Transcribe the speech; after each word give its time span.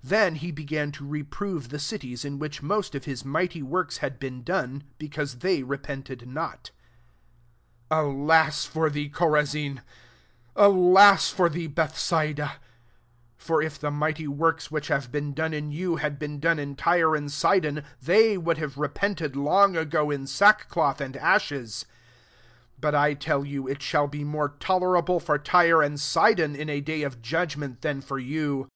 Then 0.08 0.34
he 0.34 0.50
began 0.50 0.90
to 0.90 1.06
reprove 1.06 1.68
the 1.68 1.78
cities 1.78 2.24
in 2.24 2.40
which 2.40 2.60
most 2.60 2.96
of 2.96 3.04
his 3.04 3.24
mighty 3.24 3.62
works 3.62 3.98
had 3.98 4.18
been 4.18 4.42
done, 4.42 4.82
because 4.98 5.38
they 5.38 5.62
repented 5.62 6.26
not. 6.26 6.72
21 7.92 8.06
* 8.16 8.26
Alas 8.26 8.64
for 8.64 8.90
thee, 8.90 9.08
Chorazin! 9.08 9.80
alas 10.56 11.30
for 11.30 11.48
thee, 11.48 11.68
Bethsaida 11.68 12.44
I 12.56 12.58
For 13.36 13.62
if 13.62 13.78
the 13.78 13.92
mighty 13.92 14.26
works, 14.26 14.72
which 14.72 14.88
have 14.88 15.12
been 15.12 15.32
done 15.32 15.54
in 15.54 15.70
you, 15.70 15.98
had 15.98 16.18
been 16.18 16.40
done 16.40 16.58
in 16.58 16.74
'I'yre 16.76 17.16
and 17.16 17.30
Sidon, 17.30 17.84
they 18.02 18.36
would 18.36 18.58
have 18.58 18.76
repented 18.76 19.36
long 19.36 19.76
ago 19.76 20.10
in 20.10 20.26
sack 20.26 20.68
cloth 20.68 21.00
and 21.00 21.16
ashes. 21.16 21.84
22 22.80 22.80
But 22.80 22.94
I 22.96 23.14
tell 23.14 23.44
you, 23.44 23.68
It 23.68 23.82
shall 23.82 24.08
be 24.08 24.24
more 24.24 24.48
tolerable 24.58 25.20
for 25.20 25.38
Tyre 25.38 25.80
and 25.80 26.00
Sidon 26.00 26.56
in 26.56 26.68
a 26.68 26.80
day 26.80 27.02
of 27.02 27.22
judgment, 27.22 27.82
than 27.82 28.00
for 28.00 28.18
you. 28.18 28.68